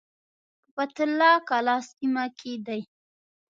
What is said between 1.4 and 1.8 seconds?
کلا